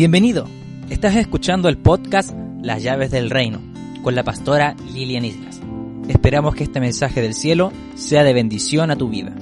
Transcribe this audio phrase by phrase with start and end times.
[0.00, 0.48] Bienvenido.
[0.88, 2.30] Estás escuchando el podcast
[2.62, 3.60] Las llaves del reino
[4.02, 5.60] con la pastora Lilian Islas.
[6.08, 9.34] Esperamos que este mensaje del cielo sea de bendición a tu vida.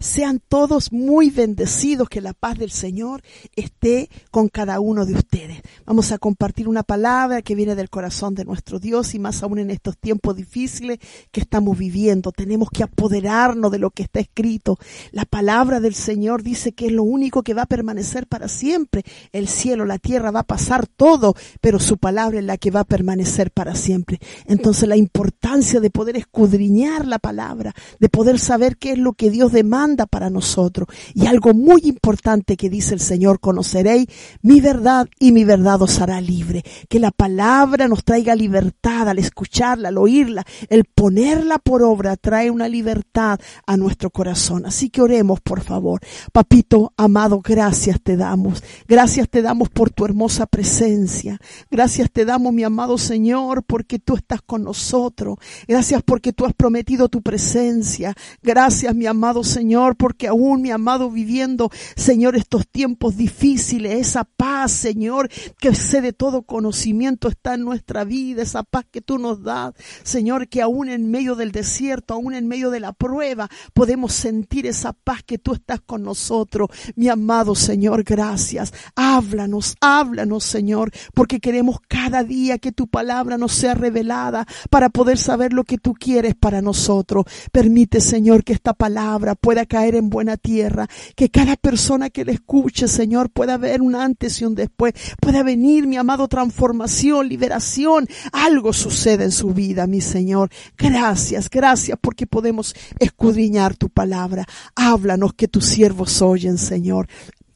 [0.00, 3.22] Sean todos muy bendecidos, que la paz del Señor
[3.56, 5.60] esté con cada uno de ustedes.
[5.86, 9.58] Vamos a compartir una palabra que viene del corazón de nuestro Dios y más aún
[9.58, 10.98] en estos tiempos difíciles
[11.32, 12.30] que estamos viviendo.
[12.30, 14.78] Tenemos que apoderarnos de lo que está escrito.
[15.10, 19.02] La palabra del Señor dice que es lo único que va a permanecer para siempre.
[19.32, 22.80] El cielo, la tierra va a pasar todo, pero su palabra es la que va
[22.80, 24.20] a permanecer para siempre.
[24.46, 29.30] Entonces la importancia de poder escudriñar la palabra, de poder saber qué es lo que
[29.30, 30.88] Dios demanda para nosotros.
[31.14, 34.06] Y algo muy importante que dice el Señor, conoceréis
[34.42, 36.62] mi verdad y mi verdad os hará libre.
[36.88, 42.50] Que la palabra nos traiga libertad al escucharla, al oírla, el ponerla por obra trae
[42.50, 44.66] una libertad a nuestro corazón.
[44.66, 46.00] Así que oremos, por favor.
[46.32, 48.62] Papito amado, gracias te damos.
[48.86, 51.38] Gracias te damos por tu hermosa presencia.
[51.70, 55.38] Gracias te damos, mi amado Señor, porque tú estás con nosotros.
[55.66, 58.14] Gracias porque tú has prometido tu presencia.
[58.42, 64.72] Gracias, mi amado Señor porque aún, mi amado, viviendo, Señor, estos tiempos difíciles, esa paz,
[64.72, 69.74] Señor, que de todo conocimiento está en nuestra vida, esa paz que tú nos das,
[70.02, 74.66] Señor, que aún en medio del desierto, aún en medio de la prueba, podemos sentir
[74.66, 76.68] esa paz que tú estás con nosotros.
[76.94, 78.72] Mi amado Señor, gracias.
[78.94, 85.18] Háblanos, háblanos, Señor, porque queremos cada día que tu palabra nos sea revelada para poder
[85.18, 87.24] saber lo que tú quieres para nosotros.
[87.52, 92.32] Permite, Señor, que esta palabra pueda caer en buena tierra, que cada persona que le
[92.32, 98.08] escuche, Señor, pueda ver un antes y un después, pueda venir, mi amado, transformación, liberación,
[98.32, 100.50] algo sucede en su vida, mi Señor.
[100.76, 104.46] Gracias, gracias porque podemos escudriñar tu palabra.
[104.74, 107.06] Háblanos que tus siervos oyen, Señor,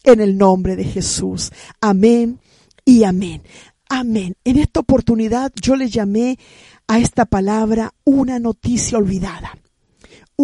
[0.05, 1.51] en el nombre de Jesús.
[1.81, 2.39] Amén
[2.85, 3.43] y amén.
[3.89, 4.37] Amén.
[4.45, 6.39] En esta oportunidad yo le llamé
[6.89, 9.53] a esta palabra una noticia olvidada.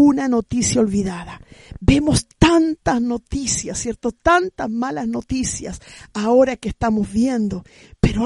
[0.01, 1.41] Una noticia olvidada.
[1.81, 4.13] Vemos tantas noticias, ¿cierto?
[4.13, 5.81] Tantas malas noticias
[6.15, 7.65] ahora que estamos viendo.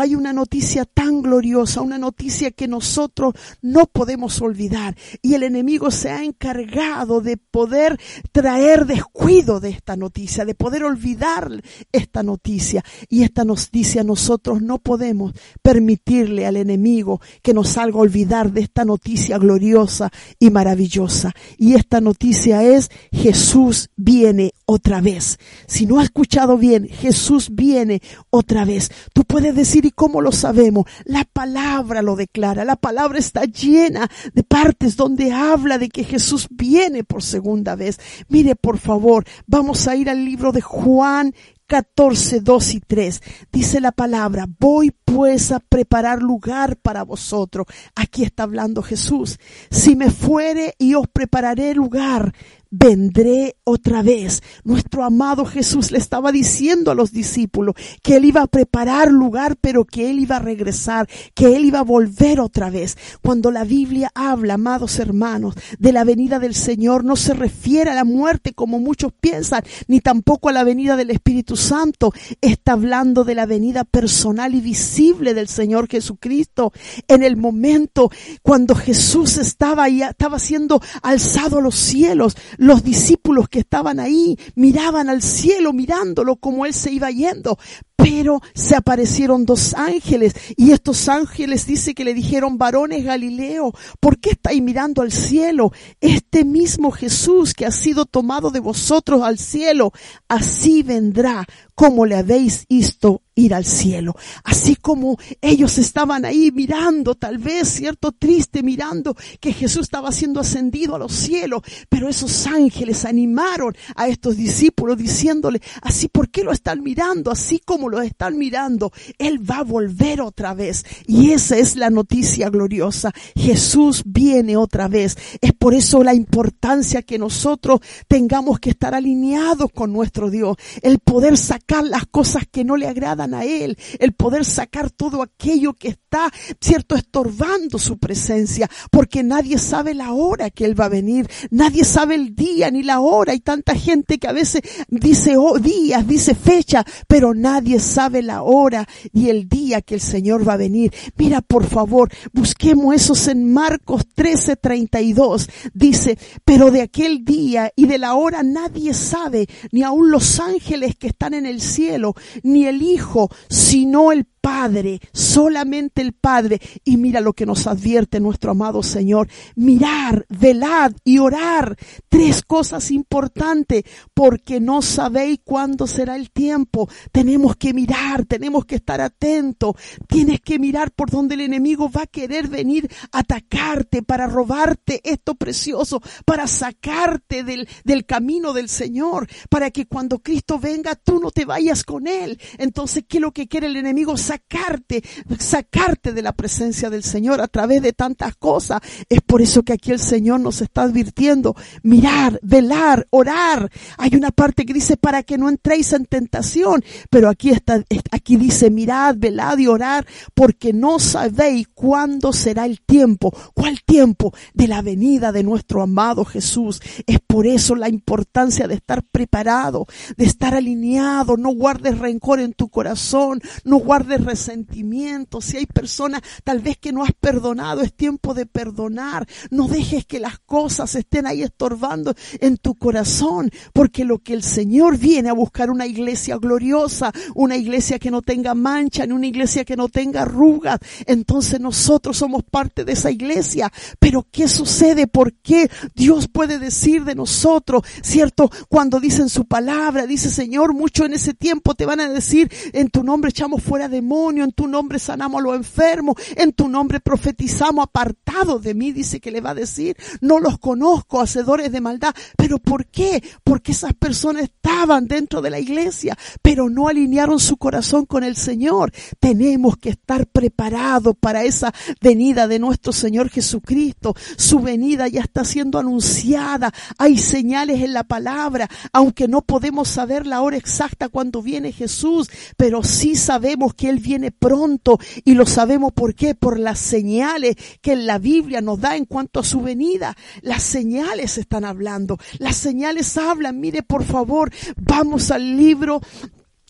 [0.00, 4.96] Hay una noticia tan gloriosa, una noticia que nosotros no podemos olvidar.
[5.20, 7.98] Y el enemigo se ha encargado de poder
[8.32, 12.84] traer descuido de esta noticia, de poder olvidar esta noticia.
[13.08, 15.32] Y esta noticia nosotros no podemos
[15.62, 21.32] permitirle al enemigo que nos salga a olvidar de esta noticia gloriosa y maravillosa.
[21.58, 25.38] Y esta noticia es Jesús viene otra vez.
[25.66, 28.90] Si no ha escuchado bien, Jesús viene otra vez.
[29.12, 30.86] Tú puedes decir, ¿y cómo lo sabemos?
[31.04, 32.64] La palabra lo declara.
[32.64, 37.98] La palabra está llena de partes donde habla de que Jesús viene por segunda vez.
[38.28, 41.34] Mire, por favor, vamos a ir al libro de Juan
[41.72, 43.22] 14, 2 y 3.
[43.50, 47.66] Dice la palabra, voy pues a preparar lugar para vosotros.
[47.94, 49.38] Aquí está hablando Jesús.
[49.70, 52.34] Si me fuere y os prepararé lugar,
[52.72, 54.42] vendré otra vez.
[54.64, 59.56] Nuestro amado Jesús le estaba diciendo a los discípulos que él iba a preparar lugar,
[59.60, 62.96] pero que él iba a regresar, que él iba a volver otra vez.
[63.20, 67.94] Cuando la Biblia habla, amados hermanos, de la venida del Señor, no se refiere a
[67.94, 72.12] la muerte como muchos piensan, ni tampoco a la venida del Espíritu Santo.
[72.40, 76.72] Está hablando de la venida personal y visible del Señor Jesucristo.
[77.06, 78.10] En el momento
[78.42, 84.38] cuando Jesús estaba ahí, estaba siendo alzado a los cielos, los discípulos que estaban ahí
[84.54, 87.58] miraban al cielo mirándolo como él se iba yendo.
[87.96, 94.18] Pero se aparecieron dos ángeles y estos ángeles dice que le dijeron, varones Galileo, ¿por
[94.20, 95.72] qué estáis mirando al cielo?
[96.00, 99.92] Este mismo Jesús que ha sido tomado de vosotros al cielo,
[100.28, 101.44] así vendrá
[101.74, 104.14] como le habéis visto ir al cielo.
[104.44, 110.40] Así como ellos estaban ahí mirando, tal vez, cierto, triste, mirando que Jesús estaba siendo
[110.40, 116.44] ascendido a los cielos, pero esos ángeles animaron a estos discípulos diciéndole, así, ¿por qué
[116.44, 117.30] lo están mirando?
[117.30, 120.84] Así como lo están mirando, Él va a volver otra vez.
[121.06, 123.12] Y esa es la noticia gloriosa.
[123.34, 125.16] Jesús viene otra vez.
[125.40, 130.56] Es por eso la importancia que nosotros tengamos que estar alineados con nuestro Dios.
[130.82, 135.22] El poder sacar las cosas que no le agradan a Él, el poder sacar todo
[135.22, 136.30] aquello que está,
[136.60, 141.84] cierto, estorbando su presencia, porque nadie sabe la hora que Él va a venir, nadie
[141.84, 143.32] sabe el día ni la hora.
[143.32, 148.42] Hay tanta gente que a veces dice oh, días, dice fecha, pero nadie sabe la
[148.42, 150.92] hora y el día que el Señor va a venir.
[151.16, 155.48] Mira, por favor, busquemos esos en Marcos 13:32.
[155.74, 160.96] Dice, pero de aquel día y de la hora nadie sabe, ni aun los ángeles
[160.96, 163.11] que están en el cielo, ni el Hijo,
[163.48, 166.60] sino el Padre, solamente el Padre.
[166.84, 169.28] Y mira lo que nos advierte nuestro amado Señor.
[169.54, 171.76] Mirar, velad y orar.
[172.08, 176.88] Tres cosas importantes, porque no sabéis cuándo será el tiempo.
[177.12, 179.76] Tenemos que mirar, tenemos que estar atentos.
[180.08, 185.00] Tienes que mirar por donde el enemigo va a querer venir a atacarte para robarte
[185.04, 191.20] esto precioso, para sacarte del, del camino del Señor, para que cuando Cristo venga tú
[191.20, 192.40] no te vayas con Él.
[192.58, 194.16] Entonces, ¿qué es lo que quiere el enemigo?
[194.32, 195.02] Sacarte,
[195.38, 198.80] sacarte de la presencia del Señor a través de tantas cosas.
[199.08, 203.70] Es por eso que aquí el Señor nos está advirtiendo, mirar, velar, orar.
[203.98, 208.36] Hay una parte que dice para que no entréis en tentación, pero aquí está, aquí
[208.36, 213.32] dice mirad, velad y orar, porque no sabéis cuándo será el tiempo.
[213.54, 214.32] ¿Cuál tiempo?
[214.54, 216.80] De la venida de nuestro amado Jesús.
[217.06, 219.86] Es por eso la importancia de estar preparado,
[220.16, 221.36] de estar alineado.
[221.36, 226.92] No guardes rencor en tu corazón, no guardes resentimiento, si hay personas tal vez que
[226.92, 229.26] no has perdonado, es tiempo de perdonar.
[229.50, 234.42] No dejes que las cosas estén ahí estorbando en tu corazón, porque lo que el
[234.42, 239.26] Señor viene a buscar una iglesia gloriosa, una iglesia que no tenga mancha, ni una
[239.26, 240.78] iglesia que no tenga arrugas.
[241.06, 243.72] Entonces nosotros somos parte de esa iglesia.
[243.98, 245.06] Pero ¿qué sucede?
[245.06, 248.50] ¿Por qué Dios puede decir de nosotros, cierto?
[248.68, 252.88] Cuando dicen su palabra, dice Señor, mucho en ese tiempo te van a decir, en
[252.88, 257.84] tu nombre echamos fuera en tu nombre sanamos a los enfermos, en tu nombre profetizamos
[257.84, 262.14] apartados de mí, dice que le va a decir, no los conozco, hacedores de maldad.
[262.36, 263.22] ¿Pero por qué?
[263.42, 268.36] Porque esas personas estaban dentro de la iglesia, pero no alinearon su corazón con el
[268.36, 268.92] Señor.
[269.18, 274.14] Tenemos que estar preparados para esa venida de nuestro Señor Jesucristo.
[274.36, 276.72] Su venida ya está siendo anunciada.
[276.98, 282.28] Hay señales en la palabra, aunque no podemos saber la hora exacta cuando viene Jesús,
[282.56, 287.56] pero sí sabemos que Él viene pronto y lo sabemos por qué, por las señales
[287.80, 290.16] que la Biblia nos da en cuanto a su venida.
[290.42, 293.60] Las señales están hablando, las señales hablan.
[293.60, 296.00] Mire, por favor, vamos al libro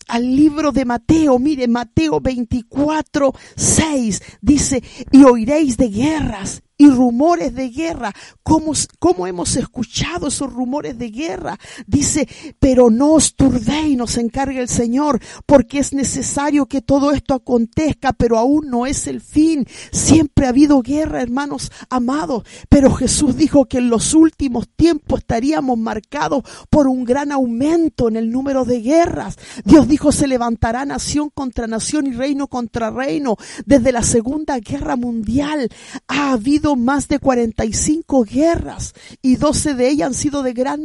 [0.07, 7.53] al libro de Mateo, mire, Mateo 24, 6, dice, y oiréis de guerras y rumores
[7.53, 8.13] de guerra.
[8.41, 11.57] ¿Cómo, ¿Cómo, hemos escuchado esos rumores de guerra?
[11.87, 12.27] Dice,
[12.59, 18.13] pero no os turdéis, nos encarga el Señor, porque es necesario que todo esto acontezca,
[18.13, 19.65] pero aún no es el fin.
[19.91, 25.77] Siempre ha habido guerra, hermanos amados, pero Jesús dijo que en los últimos tiempos estaríamos
[25.77, 29.37] marcados por un gran aumento en el número de guerras.
[29.63, 33.37] Dios dijo, se levantará nación contra nación y reino contra reino.
[33.65, 35.69] Desde la Segunda Guerra Mundial
[36.07, 40.81] ha habido más de 45 guerras y 12 de ellas han sido de gran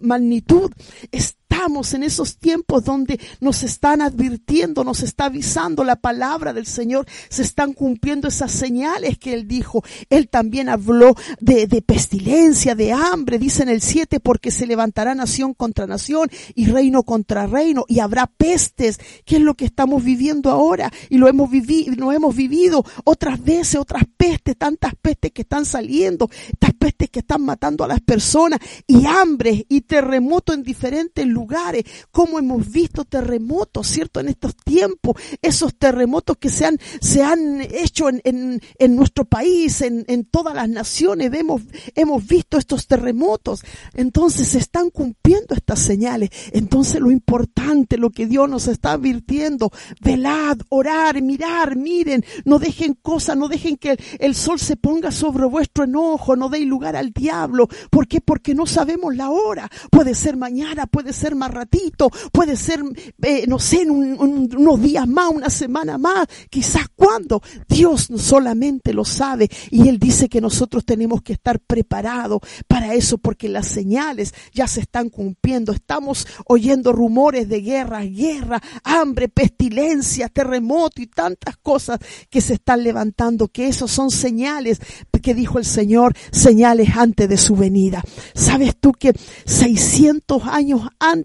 [0.00, 0.70] magnitud
[1.52, 7.06] estamos en esos tiempos donde nos están advirtiendo, nos está avisando la palabra del Señor,
[7.28, 9.84] se están cumpliendo esas señales que Él dijo.
[10.08, 15.14] Él también habló de, de pestilencia, de hambre, dice en el 7, porque se levantará
[15.14, 20.02] nación contra nación y reino contra reino y habrá pestes, que es lo que estamos
[20.02, 25.32] viviendo ahora y lo hemos vivido, lo hemos vivido otras veces, otras pestes, tantas pestes
[25.32, 30.54] que están saliendo, estas pestes que están matando a las personas y hambre y terremoto
[30.54, 34.20] en diferentes lugares lugares, como hemos visto terremotos, ¿cierto?
[34.20, 39.24] En estos tiempos, esos terremotos que se han, se han hecho en, en, en nuestro
[39.24, 41.62] país, en, en, todas las naciones, vemos,
[41.96, 43.64] hemos visto estos terremotos.
[43.94, 46.30] Entonces se están cumpliendo estas señales.
[46.52, 52.94] Entonces lo importante, lo que Dios nos está advirtiendo, velad, orar, mirar, miren, no dejen
[52.94, 56.94] cosas, no dejen que el, el sol se ponga sobre vuestro enojo, no deis lugar
[56.94, 57.68] al diablo.
[57.90, 58.20] ¿Por qué?
[58.20, 59.68] Porque no sabemos la hora.
[59.90, 62.82] Puede ser mañana, puede ser más ratito, puede ser,
[63.22, 67.42] eh, no sé, unos días más, una semana más, quizás cuando.
[67.68, 73.18] Dios solamente lo sabe y Él dice que nosotros tenemos que estar preparados para eso
[73.18, 75.72] porque las señales ya se están cumpliendo.
[75.72, 81.98] Estamos oyendo rumores de guerra, guerra, hambre, pestilencia, terremoto y tantas cosas
[82.30, 84.80] que se están levantando, que esos son señales
[85.22, 88.02] que dijo el Señor, señales antes de su venida.
[88.34, 89.14] ¿Sabes tú que
[89.46, 91.21] 600 años antes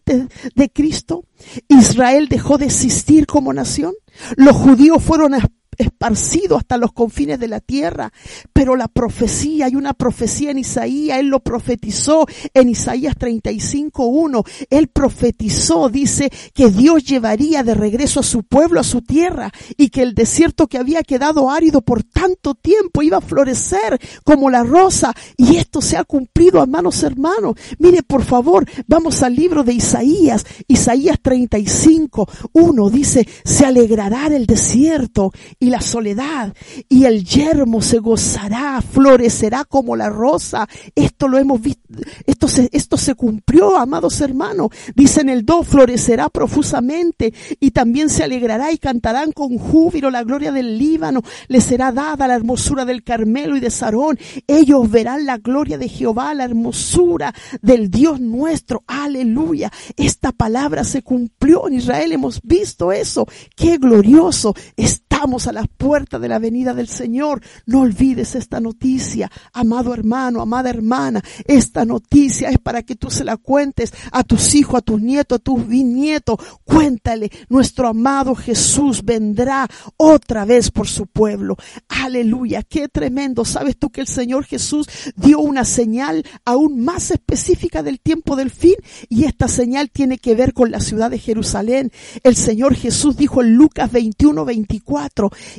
[0.55, 1.25] de Cristo,
[1.67, 3.93] Israel dejó de existir como nación?
[4.35, 5.33] Los judíos fueron
[5.77, 8.11] esparcido hasta los confines de la tierra.
[8.53, 14.47] Pero la profecía, hay una profecía en Isaías, él lo profetizó en Isaías 35.1.
[14.69, 19.89] Él profetizó, dice, que Dios llevaría de regreso a su pueblo, a su tierra, y
[19.89, 24.63] que el desierto que había quedado árido por tanto tiempo iba a florecer como la
[24.63, 25.13] rosa.
[25.37, 27.55] Y esto se ha cumplido, hermanos, hermanos.
[27.79, 34.45] Mire, por favor, vamos al libro de Isaías, Isaías 35, 1 dice, se alegrará el
[34.45, 35.31] desierto
[35.69, 36.53] la soledad
[36.89, 40.67] y el yermo se gozará, florecerá como la rosa.
[40.95, 41.81] Esto lo hemos visto,
[42.25, 44.69] esto se, cumplió, amados hermanos.
[44.95, 50.23] Dice en el 2, florecerá profusamente y también se alegrará y cantarán con júbilo la
[50.23, 51.21] gloria del Líbano.
[51.47, 54.17] Le será dada la hermosura del Carmelo y de Sarón.
[54.47, 58.83] Ellos verán la gloria de Jehová, la hermosura del Dios nuestro.
[58.87, 59.71] Aleluya.
[59.95, 62.11] Esta palabra se cumplió en Israel.
[62.11, 63.27] Hemos visto eso.
[63.55, 64.55] Qué glorioso.
[65.17, 67.41] Estamos a las puertas de la venida del Señor.
[67.65, 71.23] No olvides esta noticia, amado hermano, amada hermana.
[71.45, 75.39] Esta noticia es para que tú se la cuentes a tus hijos, a tus nietos,
[75.39, 76.37] a tus bisnietos.
[76.63, 81.57] Cuéntale, nuestro amado Jesús vendrá otra vez por su pueblo.
[81.87, 83.43] Aleluya, qué tremendo.
[83.43, 88.51] ¿Sabes tú que el Señor Jesús dio una señal aún más específica del tiempo del
[88.51, 88.75] fin?
[89.09, 91.91] Y esta señal tiene que ver con la ciudad de Jerusalén.
[92.21, 95.06] El Señor Jesús dijo en Lucas 21, 24,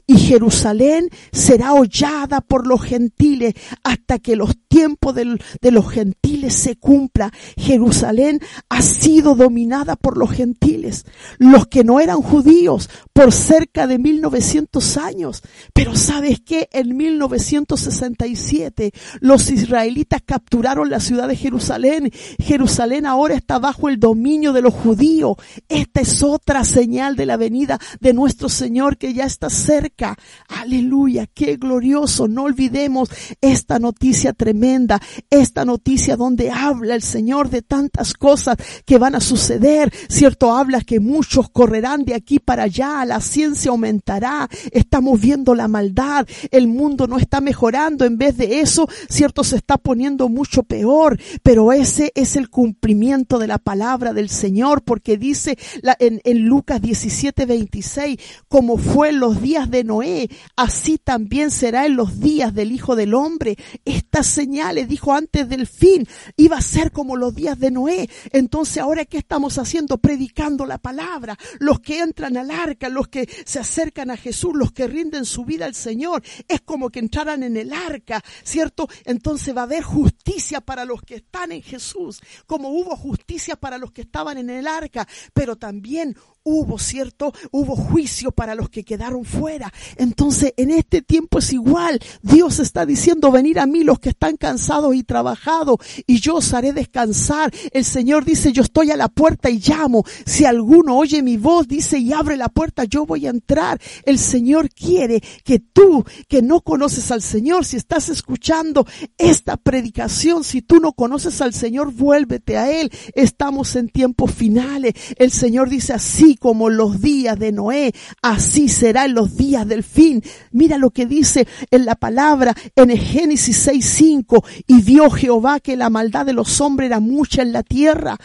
[0.07, 6.76] y Jerusalén será hollada por los gentiles hasta que los tiempos de los gentiles se
[6.76, 7.33] cumpla.
[7.57, 11.05] Jerusalén ha sido dominada por los gentiles,
[11.38, 15.43] los que no eran judíos, por cerca de 1900 años.
[15.73, 22.11] Pero sabes que en 1967 los israelitas capturaron la ciudad de Jerusalén.
[22.38, 25.37] Jerusalén ahora está bajo el dominio de los judíos.
[25.69, 30.18] Esta es otra señal de la venida de nuestro Señor que ya está cerca.
[30.49, 32.26] Aleluya, qué glorioso.
[32.26, 33.09] No olvidemos
[33.40, 39.21] esta noticia tremenda, esta noticia donde habla el Señor de tantas cosas que van a
[39.21, 39.92] suceder.
[40.09, 45.68] Cierto, habla que muchos correrán de aquí para allá, la ciencia aumentará, estamos viendo la
[45.68, 50.64] maldad, el mundo no está mejorando, en vez de eso, cierto, se está poniendo mucho
[50.64, 55.57] peor, pero ese es el cumplimiento de la palabra del Señor, porque dice
[56.00, 58.18] en, en Lucas 17, 26,
[58.49, 62.97] como fue en los días de Noé, así también será en los días del Hijo
[62.97, 63.59] del Hombre.
[63.85, 66.09] Estas señales, dijo antes del fin,
[66.39, 68.09] iba a ser como los días de Noé.
[68.33, 69.99] Entonces, ahora, ¿qué estamos haciendo?
[69.99, 71.37] Predicando la palabra.
[71.59, 75.45] Los que entran al arca, los que se acercan a Jesús, los que rinden su
[75.45, 78.89] vida al Señor, es como que entraran en el arca, ¿cierto?
[79.05, 83.77] Entonces va a haber justicia para los que están en Jesús, como hubo justicia para
[83.77, 86.17] los que estaban en el arca, pero también
[86.49, 87.33] hubo, ¿cierto?
[87.50, 89.73] Hubo juicio para los que quedaron fuera.
[89.97, 92.00] Entonces, en este tiempo es igual.
[92.23, 96.52] Dios está diciendo, venir a mí los que están cansados y trabajados, y yo os
[96.55, 97.52] haré descansar.
[97.73, 100.05] El Señor dice, yo estoy a la puerta y llamo.
[100.25, 103.81] Si alguno oye mi voz, dice, y abre la puerta, yo voy a entrar.
[104.05, 108.87] El Señor quiere que tú, que no conoces al Señor, si estás escuchando
[109.17, 112.90] esta predicación, si tú no conoces al Señor, vuélvete a Él.
[113.14, 114.95] Estamos en tiempos finales.
[115.17, 117.92] El Señor dice así, como los días de Noé,
[118.23, 120.23] así será en los días del fin.
[120.52, 125.90] Mira lo que dice en la palabra en Génesis 6:5, y vio Jehová que la
[125.90, 128.16] maldad de los hombres era mucha en la tierra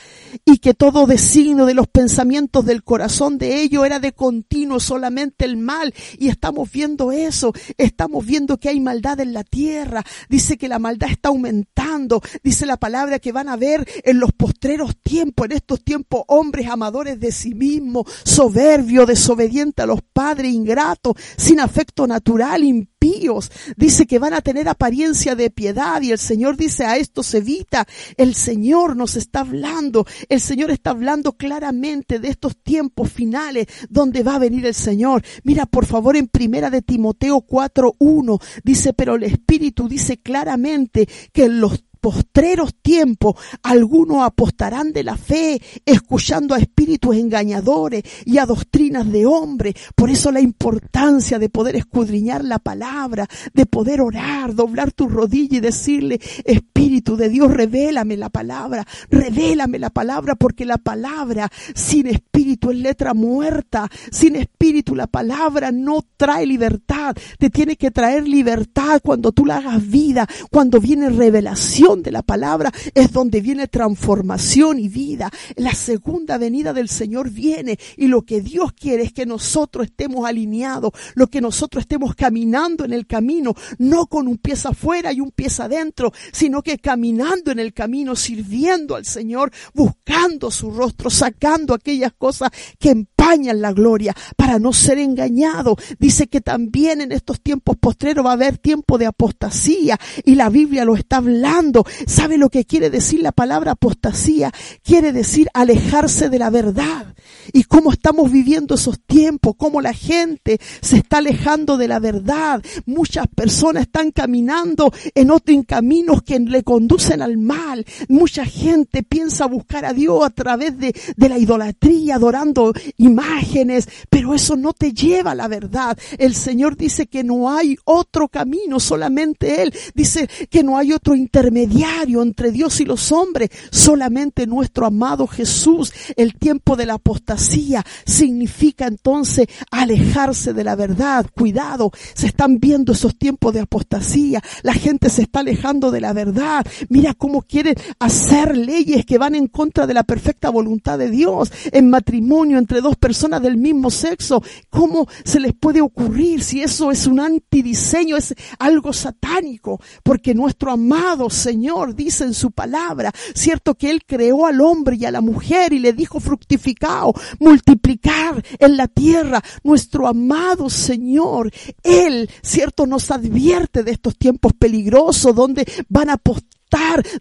[0.46, 5.46] y que todo designio de los pensamientos del corazón de ellos era de continuo solamente
[5.46, 5.94] el mal.
[6.18, 10.04] Y estamos viendo eso, estamos viendo que hay maldad en la tierra.
[10.30, 12.22] Dice que la maldad está aumentando.
[12.44, 16.68] Dice la palabra que van a ver en los postreros tiempos, en estos tiempos, hombres
[16.68, 23.52] amadores de sí mismos, soberbio, desobediente a los padres, ingrato, sin afecto natural, impíos.
[23.76, 27.40] Dice que van a tener apariencia de piedad y el Señor dice a esto se
[27.40, 27.88] evita.
[28.18, 30.06] El Señor nos está hablando.
[30.30, 35.24] El Señor está hablando claramente de estos tiempos finales donde va a venir el Señor.
[35.44, 41.46] Mira, por favor, en primera de Timoteo 4.1 dice, pero el Espíritu dice claramente que
[41.46, 48.46] en los postreros tiempos algunos apostarán de la fe, escuchando a espíritus engañadores y a
[48.46, 49.76] doctrinas de hombres.
[49.96, 55.60] Por eso la importancia de poder escudriñar la palabra, de poder orar, doblar tu rodilla
[55.60, 62.08] y decirle, Espíritu de Dios, revélame la palabra, revélame la palabra, porque la palabra sin
[62.08, 68.28] espíritu es letra muerta, sin espíritu la palabra no trae libertad, te tiene que traer
[68.28, 73.42] libertad cuando tú la hagas vida, cuando viene revelación corazón de la palabra es donde
[73.42, 75.30] viene transformación y vida.
[75.56, 80.26] La segunda venida del Señor viene y lo que Dios quiere es que nosotros estemos
[80.26, 85.20] alineados, lo que nosotros estemos caminando en el camino, no con un pie afuera y
[85.20, 91.10] un pie adentro, sino que caminando en el camino, sirviendo al Señor, buscando su rostro,
[91.10, 95.76] sacando aquellas cosas que empañan la gloria para no ser engañado.
[96.00, 100.50] Dice que también en estos tiempos postreros va a haber tiempo de apostasía y la
[100.50, 101.83] Biblia lo está hablando.
[102.08, 104.52] ¿Sabe lo que quiere decir la palabra apostasía?
[104.84, 107.14] Quiere decir alejarse de la verdad.
[107.52, 112.64] Y cómo estamos viviendo esos tiempos, cómo la gente se está alejando de la verdad.
[112.86, 117.86] Muchas personas están caminando en otros caminos que le conducen al mal.
[118.08, 124.34] Mucha gente piensa buscar a Dios a través de, de la idolatría, adorando imágenes, pero
[124.34, 125.98] eso no te lleva a la verdad.
[126.18, 129.74] El Señor dice que no hay otro camino, solamente Él.
[129.94, 131.73] Dice que no hay otro intermediario
[132.22, 135.92] entre Dios y los hombres, solamente nuestro amado Jesús.
[136.16, 141.26] El tiempo de la apostasía significa entonces alejarse de la verdad.
[141.36, 144.42] Cuidado, se están viendo esos tiempos de apostasía.
[144.62, 146.66] La gente se está alejando de la verdad.
[146.90, 151.52] Mira cómo quieren hacer leyes que van en contra de la perfecta voluntad de Dios
[151.72, 154.44] en matrimonio entre dos personas del mismo sexo.
[154.70, 159.80] ¿Cómo se les puede ocurrir si eso es un antidiseño, es algo satánico?
[160.04, 161.53] Porque nuestro amado Señor
[161.96, 165.80] dice en su palabra, cierto que Él creó al hombre y a la mujer y
[165.80, 169.42] le dijo fructificado, multiplicar en la tierra.
[169.64, 171.52] Nuestro amado Señor,
[171.84, 176.18] Él, cierto, nos advierte de estos tiempos peligrosos donde van a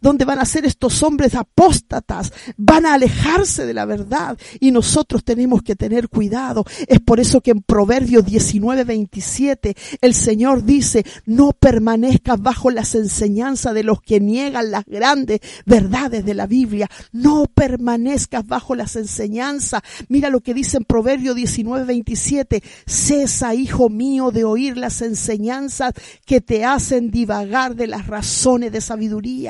[0.00, 5.24] donde van a ser estos hombres apóstatas, van a alejarse de la verdad y nosotros
[5.24, 6.64] tenemos que tener cuidado.
[6.86, 12.94] Es por eso que en Proverbios 19, 27 el Señor dice, no permanezcas bajo las
[12.94, 18.96] enseñanzas de los que niegan las grandes verdades de la Biblia, no permanezcas bajo las
[18.96, 19.82] enseñanzas.
[20.08, 25.92] Mira lo que dice en Proverbios 19, 27, cesa, hijo mío, de oír las enseñanzas
[26.24, 29.41] que te hacen divagar de las razones de sabiduría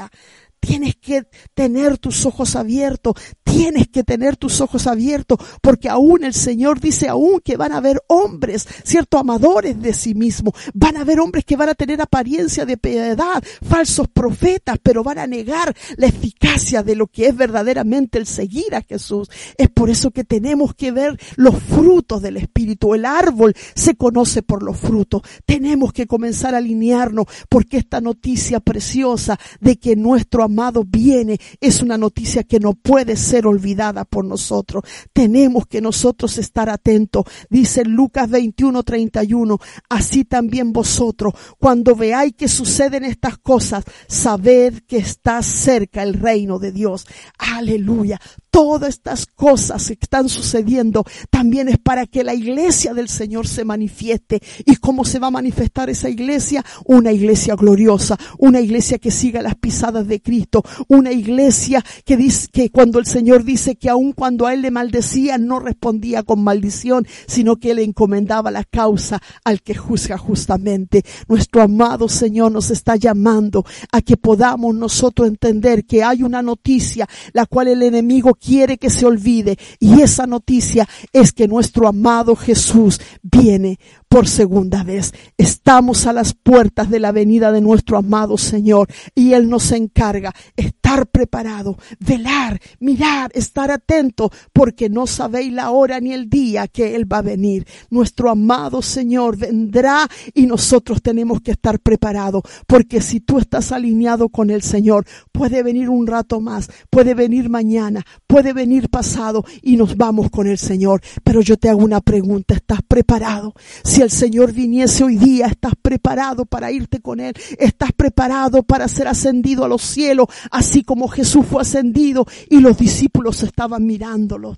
[0.60, 3.14] Tienes que tener tus ojos abiertos,
[3.52, 7.76] tienes que tener tus ojos abiertos, porque aún el Señor dice aún que van a
[7.76, 12.00] haber hombres, cierto, amadores de sí mismos, van a haber hombres que van a tener
[12.00, 17.36] apariencia de piedad, falsos profetas, pero van a negar la eficacia de lo que es
[17.36, 19.28] verdaderamente el seguir a Jesús.
[19.58, 22.94] Es por eso que tenemos que ver los frutos del Espíritu.
[22.94, 25.22] El árbol se conoce por los frutos.
[25.44, 31.82] Tenemos que comenzar a alinearnos porque esta noticia preciosa de que nuestro amado viene es
[31.82, 34.84] una noticia que no puede ser olvidada por nosotros.
[35.12, 37.24] Tenemos que nosotros estar atentos.
[37.50, 39.58] Dice Lucas 21, 31.
[39.88, 46.58] Así también vosotros, cuando veáis que suceden estas cosas, sabed que está cerca el reino
[46.58, 47.06] de Dios.
[47.38, 48.20] Aleluya
[48.52, 53.64] todas estas cosas que están sucediendo también es para que la iglesia del Señor se
[53.64, 54.42] manifieste.
[54.66, 56.62] ¿Y cómo se va a manifestar esa iglesia?
[56.84, 62.48] Una iglesia gloriosa, una iglesia que siga las pisadas de Cristo, una iglesia que dice
[62.52, 66.44] que cuando el Señor dice que aun cuando a él le maldecía no respondía con
[66.44, 71.04] maldición, sino que le encomendaba la causa al que juzga justamente.
[71.26, 77.08] Nuestro amado Señor nos está llamando a que podamos nosotros entender que hay una noticia
[77.32, 79.56] la cual el enemigo quiere que se olvide.
[79.78, 83.78] Y esa noticia es que nuestro amado Jesús viene
[84.08, 85.14] por segunda vez.
[85.38, 90.34] Estamos a las puertas de la venida de nuestro amado Señor y Él nos encarga
[90.54, 96.94] estar preparado, velar, mirar, estar atento, porque no sabéis la hora ni el día que
[96.94, 97.66] Él va a venir.
[97.88, 104.28] Nuestro amado Señor vendrá y nosotros tenemos que estar preparados, porque si tú estás alineado
[104.28, 109.76] con el Señor, puede venir un rato más, puede venir mañana, puede venir pasado y
[109.76, 111.02] nos vamos con el Señor.
[111.22, 113.52] Pero yo te hago una pregunta, ¿estás preparado?
[113.84, 118.88] Si el Señor viniese hoy día, estás preparado para irte con Él, estás preparado para
[118.88, 124.56] ser ascendido a los cielos, así como Jesús fue ascendido y los discípulos estaban mirándolo.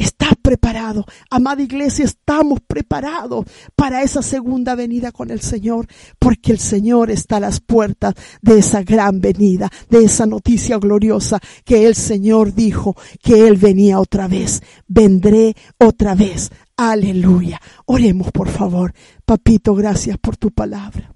[0.00, 1.04] Estás preparado.
[1.28, 3.44] Amada iglesia, estamos preparados
[3.76, 5.86] para esa segunda venida con el Señor,
[6.18, 11.38] porque el Señor está a las puertas de esa gran venida, de esa noticia gloriosa
[11.66, 14.62] que el Señor dijo que Él venía otra vez.
[14.88, 16.50] Vendré otra vez.
[16.78, 17.60] Aleluya.
[17.84, 18.94] Oremos, por favor.
[19.26, 21.12] Papito, gracias por tu palabra.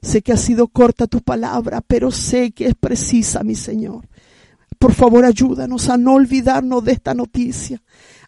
[0.00, 4.06] Sé que ha sido corta tu palabra, pero sé que es precisa, mi Señor.
[4.82, 7.80] Por favor, ayúdanos a no olvidarnos de esta noticia.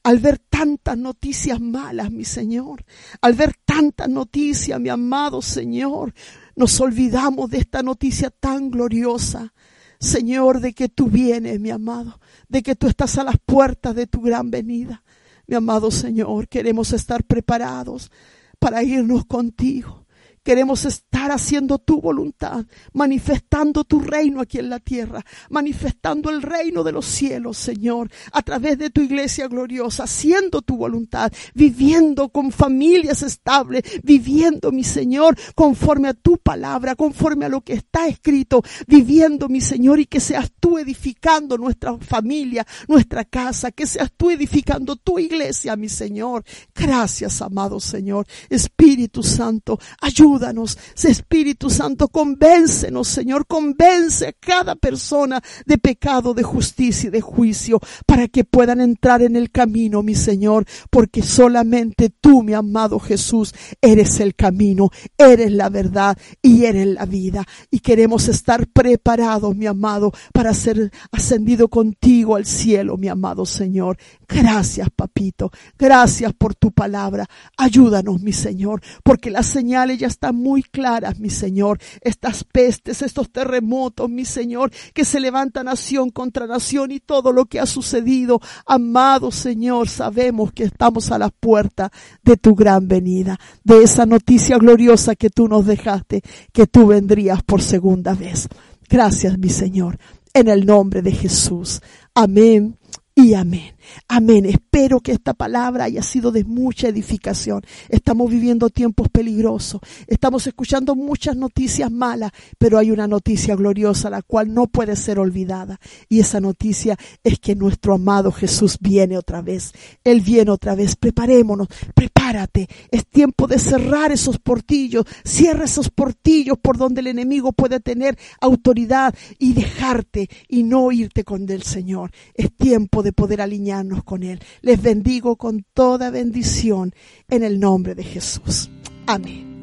[0.04, 2.84] Al ver tantas noticias malas, mi Señor,
[3.20, 6.14] al ver tantas noticias, mi amado Señor,
[6.54, 9.52] nos olvidamos de esta noticia tan gloriosa.
[9.98, 14.06] Señor, de que tú vienes, mi amado, de que tú estás a las puertas de
[14.06, 15.02] tu gran venida.
[15.48, 18.12] Mi amado Señor, queremos estar preparados
[18.60, 20.03] para irnos contigo.
[20.44, 26.84] Queremos estar haciendo tu voluntad, manifestando tu reino aquí en la tierra, manifestando el reino
[26.84, 32.52] de los cielos, Señor, a través de tu iglesia gloriosa, haciendo tu voluntad, viviendo con
[32.52, 38.62] familias estables, viviendo, mi Señor, conforme a tu palabra, conforme a lo que está escrito,
[38.86, 44.30] viviendo, mi Señor, y que seas tú edificando nuestra familia, nuestra casa, que seas tú
[44.30, 46.44] edificando tu iglesia, mi Señor.
[46.74, 48.26] Gracias, amado Señor.
[48.50, 50.78] Espíritu Santo, ayúdanos ayúdanos.
[51.04, 57.80] Espíritu Santo, convéncenos, Señor, convence a cada persona de pecado, de justicia y de juicio,
[58.06, 63.54] para que puedan entrar en el camino, mi Señor, porque solamente tú, mi amado Jesús,
[63.80, 67.44] eres el camino, eres la verdad y eres la vida.
[67.70, 73.98] Y queremos estar preparados, mi amado, para ser ascendido contigo al cielo, mi amado Señor.
[74.26, 75.50] Gracias, papito.
[75.78, 77.26] Gracias por tu palabra.
[77.56, 81.78] Ayúdanos, mi Señor, porque las señales ya están muy claras, mi Señor.
[82.00, 87.46] Estas pestes, estos terremotos, mi Señor, que se levanta nación contra nación y todo lo
[87.46, 88.40] que ha sucedido.
[88.66, 91.90] Amado Señor, sabemos que estamos a la puerta
[92.22, 97.42] de tu gran venida, de esa noticia gloriosa que tú nos dejaste, que tú vendrías
[97.42, 98.48] por segunda vez.
[98.88, 99.98] Gracias, mi Señor,
[100.32, 101.80] en el nombre de Jesús.
[102.14, 102.78] Amén
[103.16, 103.76] y amén.
[104.08, 104.44] Amén.
[104.44, 107.62] Espero que esta palabra haya sido de mucha edificación.
[107.88, 109.80] Estamos viviendo tiempos peligrosos.
[110.08, 115.20] Estamos escuchando muchas noticias malas, pero hay una noticia gloriosa la cual no puede ser
[115.20, 115.78] olvidada.
[116.08, 119.72] Y esa noticia es que nuestro amado Jesús viene otra vez.
[120.02, 120.96] Él viene otra vez.
[120.96, 121.68] Preparémonos.
[121.94, 122.68] Prepárate.
[122.90, 125.04] Es tiempo de cerrar esos portillos.
[125.24, 131.22] Cierra esos portillos por donde el enemigo puede tener autoridad y dejarte y no irte
[131.22, 132.10] con el Señor.
[132.34, 134.40] Es tiempo de poder alinearnos con Él.
[134.62, 136.92] Les bendigo con toda bendición
[137.28, 138.70] en el nombre de Jesús.
[139.06, 139.53] Amén.